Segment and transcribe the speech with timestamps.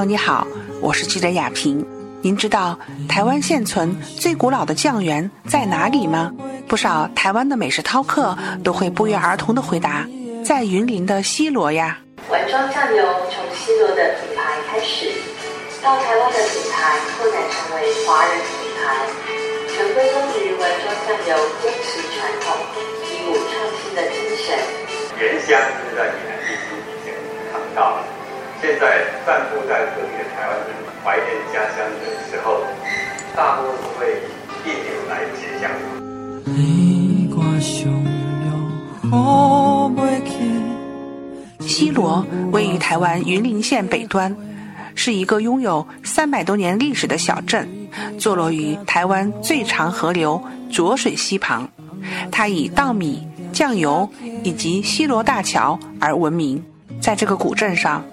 [0.00, 0.46] 友你好，
[0.80, 1.84] 我是记者雅萍。
[2.22, 6.32] 您知道台湾现存最古老的酱园在哪里吗？
[6.66, 8.34] 不少台湾的美食饕客
[8.64, 10.08] 都会不约而同的回答，
[10.42, 11.98] 在云林的西螺呀。
[12.30, 15.12] 碗庄酱油从西螺的品牌开始，
[15.82, 19.04] 到台湾的品牌扩展成为华人品牌，
[19.68, 22.56] 全归功于碗庄酱油坚持传统、
[23.04, 23.52] 以武创
[23.84, 24.16] 新的精
[24.48, 24.56] 神。
[25.20, 27.12] 原香是在闽南地区以前
[27.52, 28.08] 看不到的。
[28.62, 30.68] 现在散布在各地的台湾人
[31.02, 32.60] 怀念家乡的时候，
[33.34, 34.20] 大多都会
[34.64, 35.70] 以应流来结乡。
[41.60, 44.36] 西螺位于台湾云林县北端，
[44.94, 47.66] 是一个拥有三百多年历史的小镇，
[48.18, 51.66] 坐落于台湾最长河流浊水溪旁。
[52.30, 54.06] 它以稻米、酱油
[54.42, 56.62] 以及西螺大桥而闻名。
[57.00, 58.04] 在这个古镇上。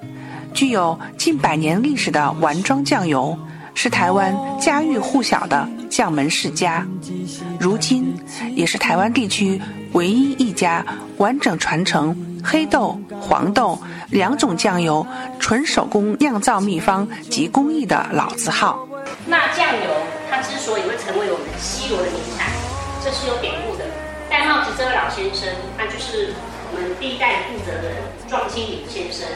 [0.57, 3.37] 具有近百年历史的丸庄酱油，
[3.75, 6.83] 是台湾家喻户晓的酱门世家，
[7.59, 8.11] 如今
[8.55, 10.83] 也是台湾地区唯一一家
[11.17, 13.77] 完整传承黑豆、黄豆
[14.09, 15.05] 两种酱油
[15.39, 18.79] 纯手工酿造秘方及工艺的老字号。
[19.27, 19.91] 那酱油
[20.27, 22.47] 它之所以会成为我们西螺的名产，
[23.05, 23.85] 这是有典故的。
[24.27, 26.33] 戴帽子这位老先生，他就是
[26.73, 29.27] 我们第一代负责人庄清林先生。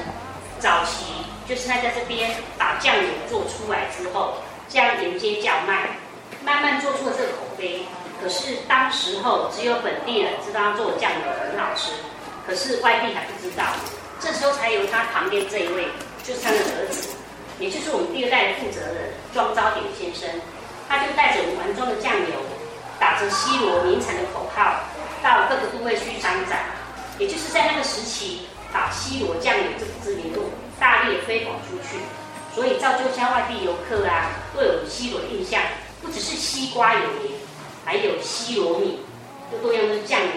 [0.62, 1.06] 早期
[1.50, 4.36] 就是他在这边把酱油做出来之后，
[4.70, 5.90] 这样沿街叫卖，
[6.46, 7.84] 慢慢做出了这个口碑。
[8.22, 11.92] 可是当时候只有本地人知道他做的酱油很好吃，
[12.46, 13.64] 可是外地还不知道。
[14.20, 15.88] 这时候才由他旁边这一位，
[16.24, 17.10] 就是他的儿子，
[17.58, 20.30] 也就是我们第二代的负责人庄昭典先生，
[20.88, 22.38] 他就带着我们丸庄的酱油，
[23.00, 24.86] 打着西罗名产的口号，
[25.24, 26.60] 到各个部位去张展。
[27.18, 28.46] 也就是在那个时期。
[28.74, 30.41] 把西罗酱油这个知名度
[31.12, 31.98] 大力的推广出去，
[32.56, 35.62] 所以造就像外地游客啊，都有西罗印象。
[36.02, 37.32] 不只是西瓜有名，
[37.86, 38.98] 还有西罗米，
[39.52, 40.32] 这多样的酱油。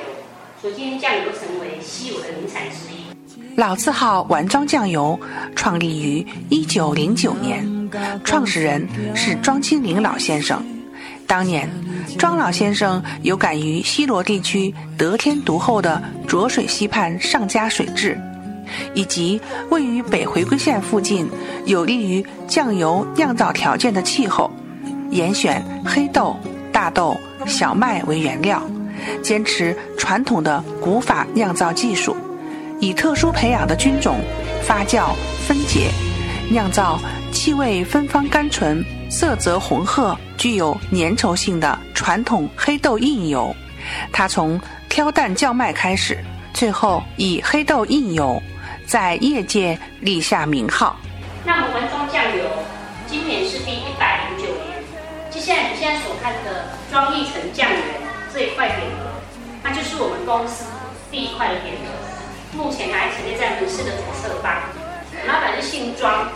[0.61, 3.57] 所以今天酱油成为西罗的名产之一。
[3.57, 5.19] 老字号丸庄酱油
[5.57, 7.67] 创立于一九零九年，
[8.25, 10.63] 创始人是庄清林老先生。
[11.27, 11.67] 当年，
[12.19, 18.21] 庄老先生有感于西罗地区得天独厚的浊水溪畔上佳水质，
[18.95, 21.29] 以及位于北回归线附近
[21.67, 24.51] 有利于酱油酿造条件的气候，
[25.11, 26.37] 严选黑豆、
[26.73, 27.17] 大豆、
[27.47, 28.63] 小麦为原料，
[29.23, 32.17] 坚持传统的古法酿造技术，
[32.81, 34.19] 以特殊培养的菌种
[34.63, 35.15] 发酵
[35.47, 35.91] 分解
[36.51, 37.01] 酿造，
[37.33, 38.85] 气味芬芳甘醇。
[39.11, 43.55] 色泽红褐、具有粘稠性的传统黑豆印油，
[44.11, 46.19] 它从挑担叫卖开始，
[46.53, 48.43] 最后以黑豆印油
[48.87, 50.97] 在业界立下名号。
[51.45, 52.45] 那么文庄酱油
[53.07, 54.83] 今年是第一百零九年，
[55.31, 57.77] 接下来你现在所看的庄义成酱油
[58.33, 59.11] 这一块匾额，
[59.63, 60.65] 那就是我们公司
[61.11, 64.53] 第一块的匾额，目前还陈列在门市的左侧方。
[65.27, 66.29] 老板是姓庄。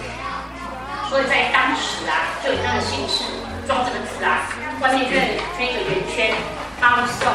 [1.09, 3.25] 所以在当时啊，就以他的姓氏
[3.67, 4.45] “庄”这个字啊，
[4.79, 6.37] 外面圈圈一个圆圈，
[6.83, 7.33] 帮送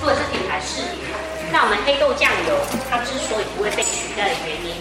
[0.00, 1.27] 做的是品牌事业。
[1.50, 2.54] 那我们黑豆酱油，
[2.90, 4.74] 它之所以不会被取代的原因，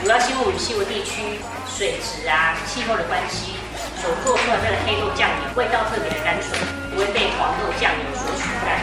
[0.00, 3.52] 主要是因为我们西湖地区水质啊、气候的关系，
[3.96, 6.52] 所做出来的黑豆酱油味道特别的单纯，
[6.90, 8.80] 不会被黄豆酱油所取代。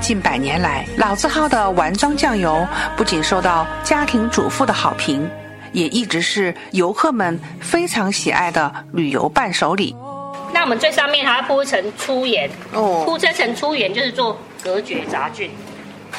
[0.00, 5.28] 近百年来，老字号的丸庄酱油不仅受到家庭主妇的好评。
[5.72, 9.94] 也一直是游客们非常喜爱的旅游伴手礼。
[10.52, 15.48] 那我们最上面还要铺一层粗盐，哦，铺这层粗盐就是做隔绝杂菌，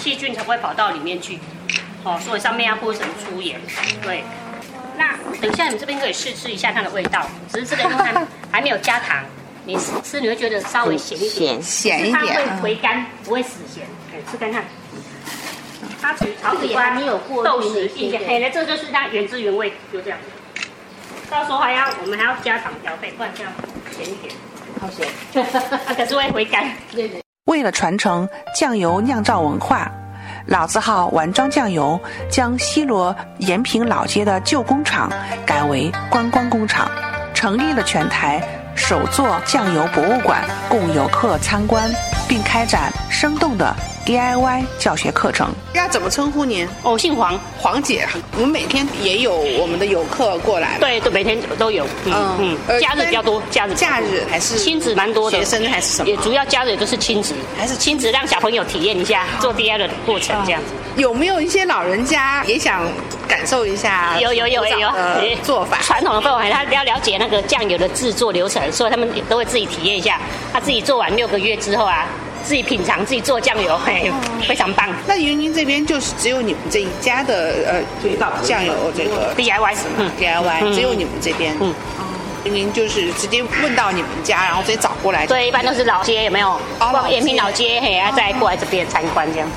[0.02, 1.40] 细菌才不会跑到里面去。
[2.04, 3.62] 哦，所以上面要铺一层粗盐。
[4.02, 4.24] 对，
[4.98, 9.24] 那等一下你们这边可以试吃一下它的味道，只是这个还还没有加糖，
[9.66, 13.84] 你吃你会觉得稍微咸一点，咸一点，它会回甘，不会死咸。
[14.12, 14.66] 哎，吃看看。
[16.02, 20.18] 它属于草籽瓜，你有过豆豉一些，嘿，那这就是它原汁原味，就这样。
[21.30, 23.54] 到时候还要我们还要加糖调配，不然这样
[23.96, 24.34] 咸一点，
[24.82, 25.08] 好咸。
[25.96, 26.74] 可是会回甘。
[26.92, 27.22] 对对。
[27.52, 28.28] 为了传承
[28.58, 29.92] 酱油酿造文化，
[30.46, 32.00] 老字号丸庄酱油
[32.30, 35.12] 将西罗延平老街的旧工厂
[35.46, 36.90] 改为观光工厂，
[37.34, 38.42] 成立了全台
[38.74, 41.92] 首座酱油博物馆，供游客参观，
[42.26, 43.76] 并开展生动的。
[44.06, 46.68] DIY 教学课程要怎么称呼您？
[46.82, 48.08] 哦，姓黄，黄姐。
[48.36, 51.86] 我们每天也有我们的游客过来，对，都每天都有。
[52.06, 56.10] 嗯嗯，假日比较多，假日假日还是亲子蛮多的，学生还是什么？
[56.10, 60.74] 也主要假日也都是亲子，还是亲子让小朋友体验一下做 DIY 的过程这样子。
[60.98, 62.84] 有没有一些老人家也想
[63.28, 64.90] 感受一下有有有有
[65.44, 65.78] 做法？
[65.84, 70.20] 传统的氛围，他比较了解那个酱油的制作流程，所以他们都会自己体验一下。
[70.52, 72.06] 他自己做完六个月之后啊，
[72.44, 74.12] 自己品尝，自己做酱油，嘿，
[74.48, 74.90] 非常棒。
[75.08, 77.82] 那云林这边就是只有你们这一家的呃
[78.44, 81.56] 酱油这个 DIY，嗯 DIY，嗯只有你们这边。
[81.60, 81.74] 嗯
[82.44, 85.28] 云林就是直接问到你们家，然后直接找过来。
[85.28, 86.60] 对，一般都是老街有没有？
[86.80, 89.48] 老街逛延平老街，嘿，啊，再过来这边参观这样。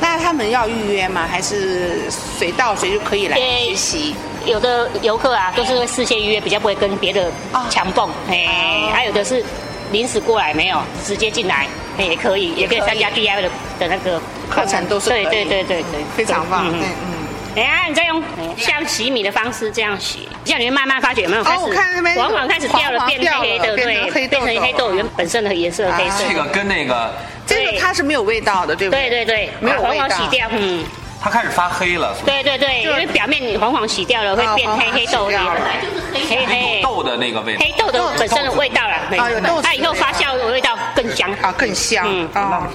[0.00, 1.28] 那他们要预约吗？
[1.30, 4.16] 还是随到随就可以来学习？
[4.44, 8.48] 有的游客啊，都是会事先预约，比较不会跟别的哦强蹦，嘿，
[8.92, 9.44] 还有的是
[9.92, 11.66] 临时过来没有，直接进来，
[11.98, 13.48] 也可以，也可以参加 DIY 的
[13.78, 16.66] 的那个课程都是对对对对对，非常棒。
[16.68, 17.16] 嗯嗯嗯。
[17.56, 18.22] 哎呀，你再用
[18.58, 21.60] 像洗米的方式这样洗，这样你会慢慢发觉有没有开始？
[21.60, 26.28] 哦我看那边黄黄开始掉了，变黑黑的，对变成黑豆原本身的颜色黑色啊。
[26.28, 27.14] 这个跟那个
[27.46, 29.08] 这个它是没有味道的，对不对？
[29.08, 30.16] 对对对，黄没有味道。
[30.16, 30.84] 黄洗掉，嗯，
[31.26, 35.36] 它开始发黑了，对对对，因为表面你黄黄洗掉了，会变黑黑豆的
[36.28, 37.60] 黑黑豆的那个味道。
[37.64, 39.62] 黑豆的本身的味道了，啊有豆子。
[39.64, 41.28] 它以后发酵的味道更香。
[41.42, 42.28] 啊，更香嗯。
[42.32, 42.68] 啊。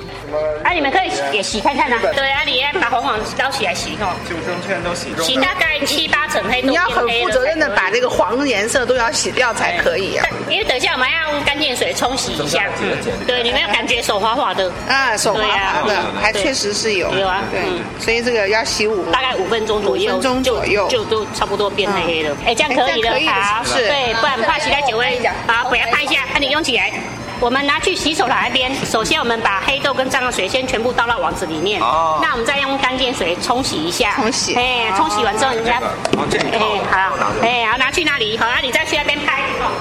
[0.66, 1.98] 啊，你们可以也洗看看呢。
[2.14, 10.26] 对啊，你要把黄黄捞起来洗哦，就证券都洗中洗大概七八成黑豆你要很负责任的把这个黄颜色都要洗掉才可以啊。
[10.50, 16.22] 因为等一下我们要用干净水冲洗一下，嗯，对，你们要感觉手滑滑的，啊，手滑滑的，嗯。
[16.22, 17.14] 还确实是有。
[17.14, 20.88] 有啊对嗯，所以这个要洗五大概五分钟左右，五分钟左右。
[20.88, 22.36] 就就都差不多变黑黑了。
[22.46, 23.88] 哎，这样可以了好，是。
[23.88, 25.20] 对，不然怕洗太久会。
[25.48, 26.92] 好，回来拍一下，那你用起来。
[27.40, 32.20] 我们拿去洗手台那边，首先我们把黑豆跟脏的水先全部倒到网子里面，哦。
[32.22, 34.54] 那我们再用干净水冲洗一下，冲洗。
[34.54, 35.80] 哎，冲洗完之后，人家，
[36.18, 36.60] 哦，这里哎，
[36.92, 39.72] 好，哎，好，拿去那里，好，那你再去那边拍，哦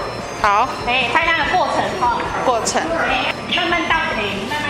[0.40, 0.68] 好。
[0.86, 2.16] 哎，拍它的过程哈，
[2.46, 2.80] 过程。
[2.80, 4.69] 哎，慢慢倒，哎，慢慢这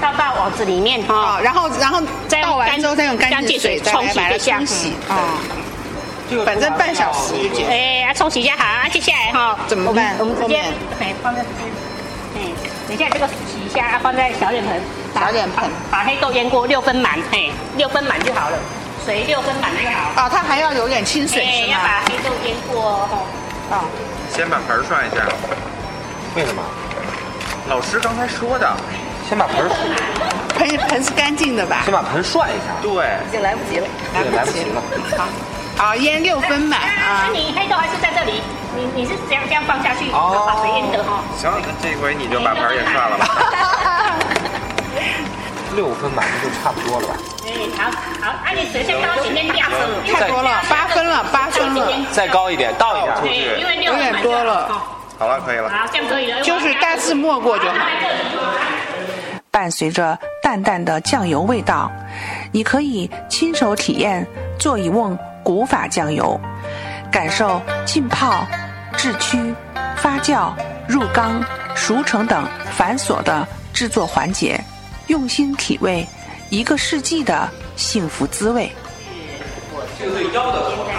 [0.00, 5.38] 倒到网子里面哈啊，，然后然后再倒完之后再用干干净净水水冲洗一下冲洗嗯啊。
[6.44, 7.34] 反正半小时。
[7.70, 10.60] 哎，啊，冲洗一下好，啊，接下来哈，怎么办我们直接
[11.00, 11.40] 哎放在
[12.36, 12.52] 哎，
[12.86, 13.34] 等一下这个洗
[13.64, 14.80] 一下，啊，放在小脸盆，
[15.14, 18.58] 把小脸盆把把黑豆腌过六分满，嘿，六分满就好了，
[19.06, 20.22] 水六分满就好。
[20.22, 21.72] 啊，它还要有点清水哎，是吗？
[21.72, 23.18] 要把黑豆腌过哦。
[23.70, 23.84] 啊，
[24.34, 25.24] 先把盆涮一下。
[26.36, 26.62] 为什么？
[27.68, 28.70] 老师刚才说的，
[29.28, 29.68] 先把盆
[30.56, 31.92] 盆盆是干净的吧先？
[31.92, 32.88] 把盆涮一下，对，
[33.28, 33.86] 已经来不及了。
[34.14, 34.82] 对，来不及了
[35.76, 37.28] 好，腌六分满那啊。
[37.30, 38.40] 你黑豆还是在这里，
[38.74, 41.22] 你你是这样这样放下去，哦把水淹的哈。
[41.36, 43.28] 行，那这回你就把盆儿也涮了吧。
[45.76, 47.14] 六分满就差不多了吧？
[47.46, 47.90] 哎，好
[48.20, 49.66] 好，那，你水先高一点点掉，
[50.18, 53.14] 太多了，八分了，八分了，再高一点，倒一点。
[53.20, 54.66] 对，因为六有点多了。
[55.18, 55.68] 好了，可以了。
[55.68, 56.40] 好，这样可以了。
[56.42, 57.74] 就是大致没过就好。
[59.58, 61.90] 伴随着淡淡的酱油味道，
[62.52, 64.24] 你可以亲手体验
[64.56, 66.40] 做一瓮古法酱油，
[67.10, 68.46] 感受浸泡、
[68.96, 69.52] 制曲、
[69.96, 70.52] 发酵、
[70.86, 71.44] 入缸、
[71.74, 73.44] 熟成等繁琐的
[73.74, 74.60] 制作环节，
[75.08, 76.06] 用心体味
[76.50, 78.70] 一个世纪的幸福滋味。
[79.98, 80.97] 这个对腰的好啊，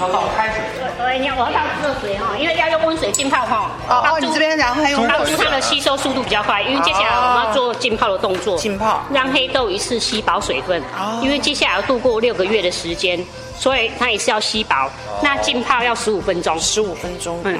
[0.00, 0.60] 要倒开水。
[0.98, 3.70] 对，你要我要倒热水哈，因为要用温水浸泡哈。
[3.88, 11.20] 哦哦，帮助这边然后还有帮助它的吸收速度比较快，因为接下来我们要做浸泡的动作，浸泡让黑豆一次吸饱水分哦。
[11.22, 13.24] 因为接下来要度过六个月的时间，
[13.58, 14.90] 所以它也是要吸饱。
[15.22, 16.58] 那浸泡要十五分钟。
[16.58, 17.40] 十五分钟。
[17.44, 17.58] 嗯，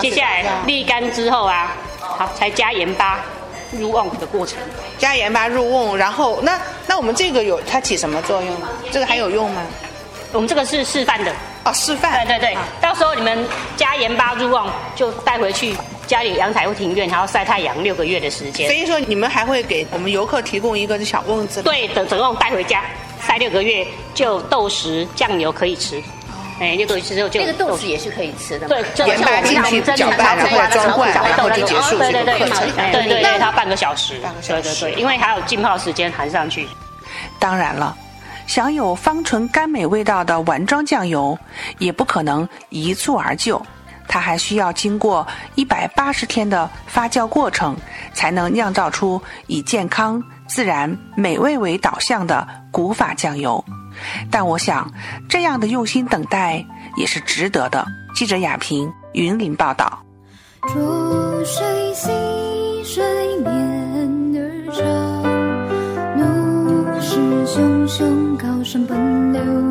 [0.00, 3.20] 接下来沥干之后啊，好才加盐巴
[3.72, 4.58] 入瓮的过程。
[4.98, 8.54] 加盐巴入瓮，然后那那我们这个有它起什么作用？
[8.90, 9.62] 这个还有用吗？
[10.32, 11.32] 我们这个是示范的，
[11.68, 12.26] 哦，示范。
[12.26, 13.46] 对对对，到时候你们
[13.76, 18.74] 加盐巴入瓮，就带回去家里阳台或庭院，然后晒太阳六个月的时间所。
[18.74, 21.62] 以说你们还会给我们游客提供一个小瓮子。
[21.62, 22.82] 对，整整瓮带回家
[23.26, 26.02] 晒六个月，就豆豉酱油可以吃。
[26.60, 28.66] 哎，六个月之后就有这个豆豉也是可以吃的。
[28.66, 36.66] 对，就盐巴进去搅拌然后装罐然后就结束这对对对，个课程对对对，它半个小时，半个小时对对对，因为还有浸泡时间含上去。
[37.38, 37.96] 当然了，
[38.48, 41.38] 享有芳醇甘美味道的丸庄酱油，
[41.78, 43.60] 也不可能一蹴而就，
[44.08, 45.24] 它还需要经过
[45.54, 47.76] 一百八十天的发酵过程，
[48.14, 53.62] 才能酿造出以健康、自然、美味为导向的古法酱油。
[54.30, 54.90] 但我想，
[55.28, 56.64] 这样的用心等待
[56.96, 57.86] 也是值得的。
[58.14, 60.02] 记者亚平，云林报道。
[60.62, 62.27] 浊水溪水
[68.68, 69.67] 汹高声奔流。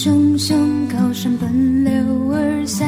[0.00, 1.92] 熊熊高山奔流
[2.32, 2.86] 而下。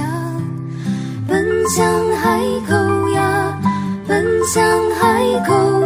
[1.26, 3.61] 奔向海口呀
[4.07, 4.62] 奔向
[4.93, 5.79] 海口。